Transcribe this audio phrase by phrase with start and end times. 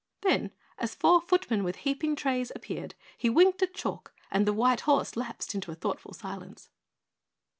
[0.21, 0.49] Then
[0.79, 5.15] as four footmen with heaping trays appeared, he winked at Chalk and the white horse
[5.15, 6.71] lapsed into a thoughtful silence.